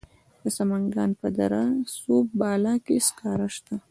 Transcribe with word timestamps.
د 0.41 0.43
سمنګان 0.57 1.11
په 1.21 1.27
دره 1.37 1.63
صوف 1.97 2.27
بالا 2.39 2.75
کې 2.85 2.95
سکاره 3.07 3.47
شته. 3.55 3.75